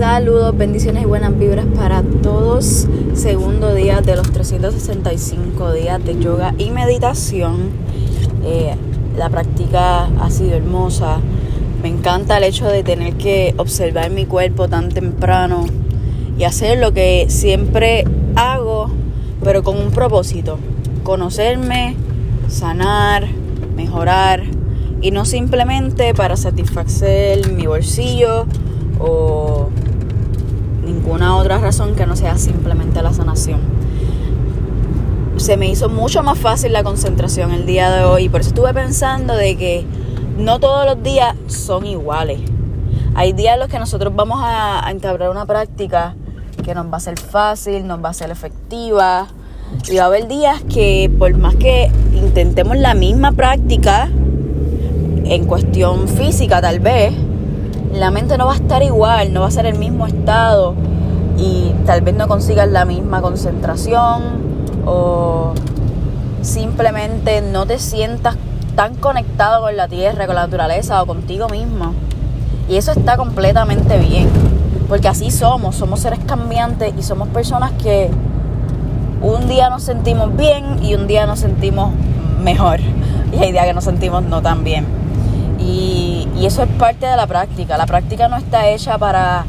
[0.00, 2.88] Saludos, bendiciones y buenas vibras para todos.
[3.12, 7.68] Segundo día de los 365 días de yoga y meditación.
[8.42, 8.74] Eh,
[9.18, 11.18] la práctica ha sido hermosa.
[11.82, 15.66] Me encanta el hecho de tener que observar mi cuerpo tan temprano
[16.38, 18.04] y hacer lo que siempre
[18.36, 18.90] hago,
[19.44, 20.58] pero con un propósito.
[21.02, 21.94] Conocerme,
[22.48, 23.28] sanar,
[23.76, 24.44] mejorar
[25.02, 28.46] y no simplemente para satisfacer mi bolsillo
[28.98, 29.68] o
[31.10, 33.58] ninguna otra razón que no sea simplemente la sanación.
[35.38, 38.72] Se me hizo mucho más fácil la concentración el día de hoy, por eso estuve
[38.72, 39.84] pensando de que
[40.38, 42.38] no todos los días son iguales.
[43.16, 46.14] Hay días en los que nosotros vamos a, a entablar una práctica
[46.62, 49.26] que nos va a ser fácil, nos va a ser efectiva.
[49.90, 54.08] Y va a haber días que por más que intentemos la misma práctica,
[55.24, 57.12] en cuestión física tal vez,
[57.92, 60.76] la mente no va a estar igual, no va a ser el mismo estado
[61.40, 64.22] y tal vez no consigas la misma concentración
[64.84, 65.54] o
[66.42, 68.36] simplemente no te sientas
[68.76, 71.94] tan conectado con la tierra, con la naturaleza o contigo mismo.
[72.68, 74.28] Y eso está completamente bien,
[74.88, 78.10] porque así somos, somos seres cambiantes y somos personas que
[79.22, 81.92] un día nos sentimos bien y un día nos sentimos
[82.42, 82.80] mejor.
[83.32, 84.84] Y hay días que nos sentimos no tan bien.
[85.60, 87.78] Y, eso es parte de la práctica.
[87.78, 89.44] La práctica no está hecha para,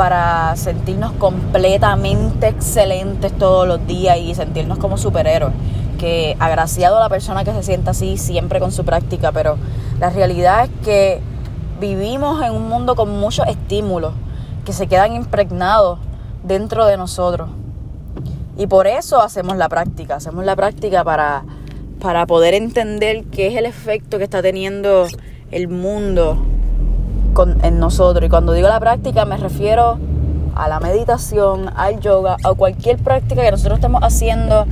[0.00, 5.52] para sentirnos completamente excelentes todos los días y sentirnos como superhéroes.
[5.98, 9.58] Que agraciado a la persona que se sienta así siempre con su práctica, pero
[9.98, 11.20] la realidad es que
[11.82, 14.14] vivimos en un mundo con muchos estímulos
[14.64, 15.98] que se quedan impregnados
[16.44, 17.50] dentro de nosotros.
[18.56, 21.44] Y por eso hacemos la práctica, hacemos la práctica para,
[22.00, 25.08] para poder entender qué es el efecto que está teniendo
[25.50, 26.38] el mundo
[27.62, 28.24] en nosotros.
[28.26, 29.98] Y cuando digo la práctica me refiero
[30.54, 34.66] a la meditación, al yoga, a cualquier práctica que nosotros estemos haciendo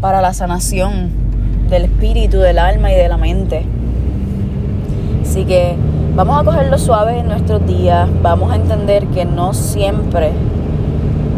[0.00, 1.10] para la sanación
[1.68, 3.64] del espíritu, del alma y de la mente.
[5.22, 5.76] Así que
[6.14, 10.32] vamos a cogerlo suave en nuestros días, vamos a entender que no siempre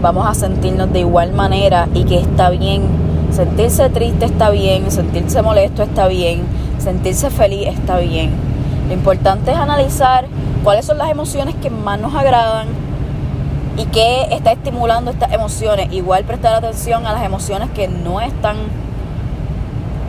[0.00, 2.82] vamos a sentirnos de igual manera y que está bien.
[3.30, 6.42] Sentirse triste está bien, sentirse molesto está bien,
[6.78, 8.52] sentirse feliz está bien
[8.92, 10.26] lo importante es analizar
[10.62, 12.68] cuáles son las emociones que más nos agradan
[13.76, 15.92] y qué está estimulando estas emociones.
[15.92, 18.56] Igual prestar atención a las emociones que no están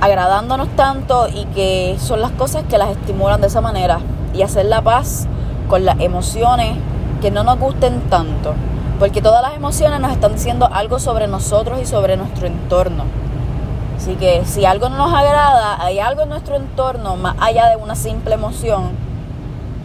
[0.01, 3.99] agradándonos tanto y que son las cosas que las estimulan de esa manera.
[4.33, 5.27] Y hacer la paz
[5.69, 6.75] con las emociones
[7.21, 8.53] que no nos gusten tanto.
[8.99, 13.05] Porque todas las emociones nos están diciendo algo sobre nosotros y sobre nuestro entorno.
[13.97, 17.77] Así que si algo no nos agrada, hay algo en nuestro entorno, más allá de
[17.77, 19.12] una simple emoción,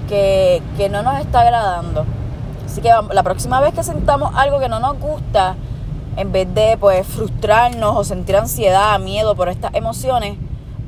[0.09, 2.05] que, no nos está agradando.
[2.67, 5.55] Así que la próxima vez que sentamos algo que no nos gusta,
[6.17, 10.37] en vez de pues frustrarnos o sentir ansiedad, miedo por estas emociones,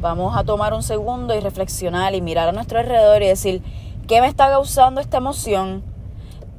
[0.01, 3.63] vamos a tomar un segundo y reflexionar y mirar a nuestro alrededor y decir,
[4.09, 5.85] ¿qué me está causando esta emoción?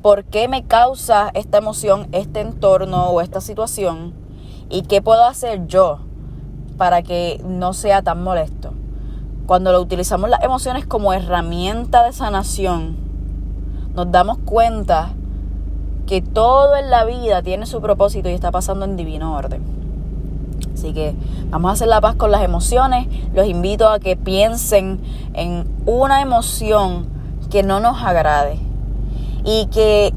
[0.02, 4.14] ¿Por qué me causa esta emoción, este entorno o esta situación?
[4.70, 6.00] ¿Y qué puedo hacer yo
[6.82, 8.74] para que no sea tan molesto.
[9.52, 12.96] Cuando lo utilizamos las emociones como herramienta de sanación,
[13.94, 15.10] nos damos cuenta
[16.08, 19.62] que todo en la vida tiene su propósito y está pasando en divino orden.
[20.74, 21.16] Así que
[21.50, 23.10] vamos a hacer la paz con las emociones.
[23.34, 25.02] Los invito a que piensen
[25.34, 27.08] en una emoción
[27.50, 28.58] que no nos agrade
[29.44, 30.14] y que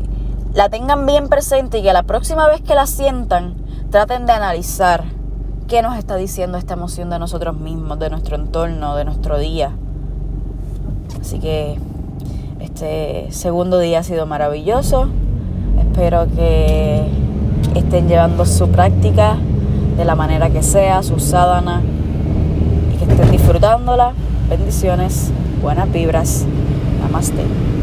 [0.52, 3.56] la tengan bien presente y que la próxima vez que la sientan
[3.90, 5.02] traten de analizar
[5.68, 9.70] qué nos está diciendo esta emoción de nosotros mismos, de nuestro entorno, de nuestro día.
[11.20, 11.78] Así que
[12.60, 15.08] este segundo día ha sido maravilloso.
[15.78, 17.06] Espero que
[17.74, 19.36] estén llevando su práctica
[19.96, 21.82] de la manera que sea, su sadhana,
[22.92, 24.12] y que estén disfrutándola.
[24.50, 25.30] Bendiciones,
[25.62, 26.44] buenas vibras.
[27.00, 27.73] Namaste.